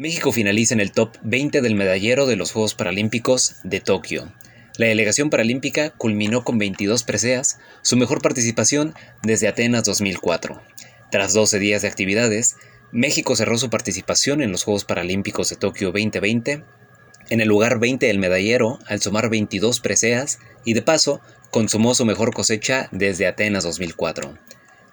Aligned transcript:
México 0.00 0.32
finaliza 0.32 0.72
en 0.72 0.80
el 0.80 0.92
top 0.92 1.18
20 1.24 1.60
del 1.60 1.74
medallero 1.74 2.24
de 2.24 2.34
los 2.34 2.52
Juegos 2.52 2.74
Paralímpicos 2.74 3.56
de 3.64 3.80
Tokio. 3.80 4.32
La 4.78 4.86
delegación 4.86 5.28
paralímpica 5.28 5.90
culminó 5.90 6.42
con 6.42 6.56
22 6.56 7.02
preseas, 7.02 7.58
su 7.82 7.98
mejor 7.98 8.22
participación 8.22 8.94
desde 9.22 9.46
Atenas 9.46 9.84
2004. 9.84 10.62
Tras 11.10 11.34
12 11.34 11.58
días 11.58 11.82
de 11.82 11.88
actividades, 11.88 12.56
México 12.92 13.36
cerró 13.36 13.58
su 13.58 13.68
participación 13.68 14.40
en 14.40 14.52
los 14.52 14.64
Juegos 14.64 14.86
Paralímpicos 14.86 15.50
de 15.50 15.56
Tokio 15.56 15.88
2020 15.88 16.64
en 17.28 17.40
el 17.42 17.48
lugar 17.48 17.78
20 17.78 18.06
del 18.06 18.18
medallero 18.18 18.78
al 18.86 19.02
sumar 19.02 19.28
22 19.28 19.80
preseas 19.80 20.38
y 20.64 20.72
de 20.72 20.80
paso 20.80 21.20
consumó 21.50 21.94
su 21.94 22.06
mejor 22.06 22.32
cosecha 22.32 22.88
desde 22.90 23.26
Atenas 23.26 23.64
2004. 23.64 24.32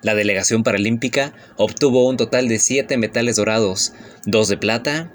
La 0.02 0.16
delegación 0.16 0.64
paralímpica 0.64 1.34
obtuvo 1.55 2.07
un 2.07 2.18
total 2.18 2.48
de 2.48 2.59
7 2.59 2.98
metales 2.98 3.36
dorados, 3.36 3.93
2 4.25 4.48
de 4.48 4.57
plata 4.57 5.13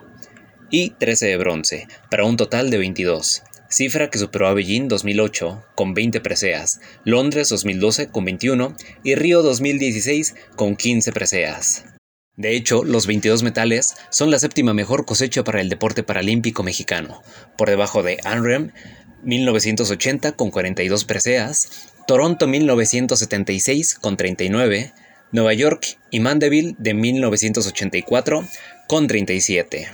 y 0.70 0.90
13 0.90 1.26
de 1.26 1.36
bronce, 1.36 1.86
para 2.10 2.24
un 2.24 2.36
total 2.36 2.70
de 2.70 2.78
22, 2.78 3.42
cifra 3.68 4.10
que 4.10 4.18
superó 4.18 4.48
a 4.48 4.54
Beijing 4.54 4.88
2008 4.88 5.64
con 5.74 5.94
20 5.94 6.20
preseas, 6.20 6.80
Londres 7.04 7.48
2012 7.48 8.08
con 8.08 8.24
21 8.24 8.76
y 9.04 9.14
Río 9.14 9.42
2016 9.42 10.34
con 10.56 10.76
15 10.76 11.12
preseas. 11.12 11.84
De 12.36 12.56
hecho, 12.56 12.82
los 12.82 13.06
22 13.06 13.42
metales 13.42 13.94
son 14.10 14.30
la 14.30 14.38
séptima 14.38 14.72
mejor 14.72 15.04
cosecha 15.04 15.44
para 15.44 15.60
el 15.60 15.68
deporte 15.68 16.02
paralímpico 16.02 16.62
mexicano, 16.62 17.22
por 17.58 17.68
debajo 17.68 18.02
de 18.02 18.18
Anrem 18.24 18.72
1980 19.22 20.32
con 20.32 20.50
42 20.50 21.04
preseas, 21.04 21.91
Toronto 22.06 22.46
1976 22.46 23.94
con 23.94 24.16
39, 24.16 24.92
Nueva 25.30 25.54
York 25.54 25.98
y 26.10 26.20
Mandeville 26.20 26.74
de 26.78 26.94
1984 26.94 28.44
con 28.88 29.06
37. 29.06 29.88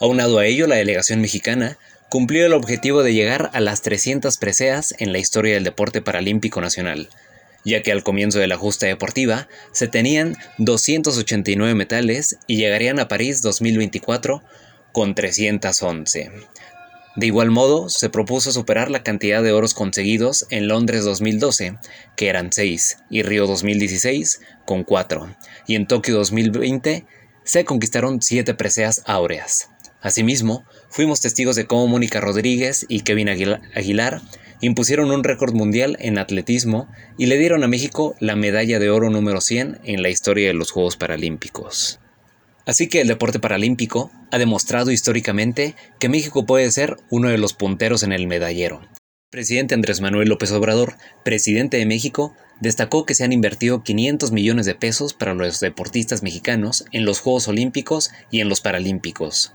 Aunado 0.00 0.38
a 0.38 0.46
ello, 0.46 0.66
la 0.66 0.76
delegación 0.76 1.20
mexicana 1.20 1.78
cumplió 2.10 2.44
el 2.44 2.52
objetivo 2.52 3.02
de 3.02 3.14
llegar 3.14 3.50
a 3.54 3.60
las 3.60 3.82
300 3.82 4.36
preseas 4.38 4.94
en 4.98 5.12
la 5.12 5.18
historia 5.18 5.54
del 5.54 5.64
deporte 5.64 6.02
paralímpico 6.02 6.60
nacional, 6.60 7.08
ya 7.64 7.82
que 7.82 7.92
al 7.92 8.02
comienzo 8.02 8.40
de 8.40 8.48
la 8.48 8.56
justa 8.56 8.86
deportiva 8.86 9.48
se 9.70 9.86
tenían 9.86 10.36
289 10.58 11.74
metales 11.74 12.38
y 12.48 12.56
llegarían 12.56 12.98
a 12.98 13.08
París 13.08 13.40
2024 13.42 14.42
con 14.90 15.14
311. 15.14 16.32
De 17.14 17.26
igual 17.26 17.50
modo, 17.50 17.90
se 17.90 18.08
propuso 18.08 18.52
superar 18.52 18.90
la 18.90 19.02
cantidad 19.02 19.42
de 19.42 19.52
oros 19.52 19.74
conseguidos 19.74 20.46
en 20.48 20.66
Londres 20.66 21.04
2012, 21.04 21.76
que 22.16 22.28
eran 22.28 22.52
6, 22.52 22.98
y 23.10 23.22
Río 23.22 23.46
2016, 23.46 24.40
con 24.64 24.82
4, 24.82 25.36
y 25.66 25.74
en 25.74 25.86
Tokio 25.86 26.14
2020 26.16 27.04
se 27.44 27.64
conquistaron 27.66 28.22
7 28.22 28.54
preseas 28.54 29.02
áureas. 29.04 29.68
Asimismo, 30.00 30.64
fuimos 30.88 31.20
testigos 31.20 31.54
de 31.54 31.66
cómo 31.66 31.86
Mónica 31.86 32.20
Rodríguez 32.20 32.86
y 32.88 33.00
Kevin 33.00 33.28
Aguilar 33.28 34.22
impusieron 34.60 35.10
un 35.10 35.22
récord 35.22 35.54
mundial 35.54 35.96
en 36.00 36.18
atletismo 36.18 36.88
y 37.18 37.26
le 37.26 37.36
dieron 37.36 37.62
a 37.62 37.68
México 37.68 38.16
la 38.20 38.36
medalla 38.36 38.78
de 38.78 38.90
oro 38.90 39.10
número 39.10 39.40
100 39.40 39.80
en 39.84 40.02
la 40.02 40.08
historia 40.08 40.48
de 40.48 40.54
los 40.54 40.70
Juegos 40.70 40.96
Paralímpicos. 40.96 42.00
Así 42.64 42.88
que 42.88 43.00
el 43.00 43.08
deporte 43.08 43.40
paralímpico 43.40 44.10
ha 44.30 44.38
demostrado 44.38 44.90
históricamente 44.90 45.74
que 45.98 46.08
México 46.08 46.46
puede 46.46 46.70
ser 46.70 46.96
uno 47.10 47.28
de 47.28 47.38
los 47.38 47.54
punteros 47.54 48.02
en 48.02 48.12
el 48.12 48.26
medallero. 48.26 48.80
Presidente 49.30 49.74
Andrés 49.74 50.00
Manuel 50.00 50.28
López 50.28 50.52
Obrador, 50.52 50.96
presidente 51.24 51.78
de 51.78 51.86
México, 51.86 52.34
destacó 52.60 53.06
que 53.06 53.14
se 53.14 53.24
han 53.24 53.32
invertido 53.32 53.82
500 53.82 54.30
millones 54.30 54.66
de 54.66 54.74
pesos 54.74 55.14
para 55.14 55.34
los 55.34 55.58
deportistas 55.58 56.22
mexicanos 56.22 56.84
en 56.92 57.04
los 57.04 57.20
Juegos 57.20 57.48
Olímpicos 57.48 58.10
y 58.30 58.40
en 58.40 58.48
los 58.48 58.60
Paralímpicos. 58.60 59.52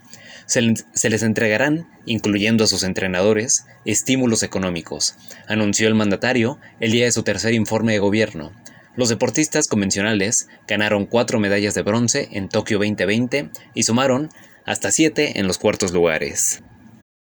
Se, 0.47 0.61
les 0.61 1.23
entregarán, 1.23 1.87
incluyendo 2.05 2.63
a 2.63 2.67
sus 2.67 2.83
entrenadores, 2.83 3.65
estímulos 3.85 4.43
económicos, 4.43 5.15
anunció 5.47 5.87
el 5.87 5.95
mandatario 5.95 6.57
el 6.79 6.91
día 6.91 7.05
de 7.05 7.11
su 7.11 7.23
tercer 7.23 7.53
informe 7.53 7.93
de 7.93 7.99
gobierno, 7.99 8.53
los 8.97 9.09
deportistas 9.09 9.67
convencionales 9.67 10.49
ganaron 10.67 11.05
cuatro 11.05 11.39
medallas 11.39 11.75
de 11.75 11.83
bronce 11.83 12.27
en 12.31 12.49
Tokio 12.49 12.79
2020 12.79 13.51
y 13.73 13.83
sumaron 13.83 14.29
hasta 14.65 14.91
siete 14.91 15.39
en 15.39 15.47
los 15.47 15.59
cuartos 15.59 15.93
lugares. 15.93 16.63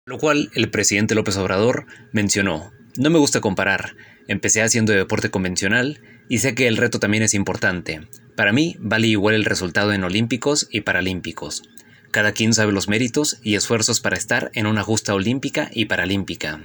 Lo 0.06 0.18
cual 0.18 0.50
el 0.56 0.72
presidente 0.72 1.16
López 1.16 1.38
Obrador 1.38 1.86
mencionó, 2.12 2.72
no 2.98 3.10
me 3.12 3.20
gusta 3.20 3.40
comparar, 3.40 3.96
empecé 4.28 4.64
haciendo 4.64 4.94
deporte 4.94 5.30
convencional 5.30 6.02
y 6.28 6.40
sé 6.40 6.56
que 6.56 6.68
el 6.68 6.76
reto 6.76 7.00
también 7.00 7.24
es 7.24 7.36
importante. 7.36 8.02
Para 8.36 8.52
mí 8.52 8.76
vale 8.80 9.08
igual 9.08 9.36
el 9.36 9.46
resultado 9.46 9.94
en 9.94 10.04
Olímpicos 10.04 10.68
y 10.72 10.82
Paralímpicos. 10.82 11.64
Cada 12.12 12.32
quien 12.32 12.54
sabe 12.54 12.72
los 12.72 12.88
méritos 12.88 13.40
y 13.44 13.54
esfuerzos 13.54 14.02
para 14.02 14.18
estar 14.18 14.50
en 14.56 14.66
una 14.66 14.82
justa 14.82 15.14
olímpica 15.14 15.70
y 15.72 15.86
paralímpica. 15.86 16.60